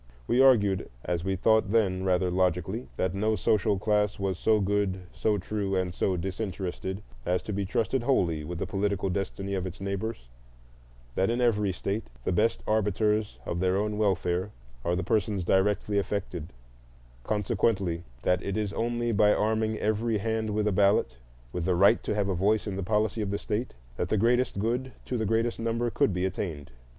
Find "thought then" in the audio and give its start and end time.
1.35-2.03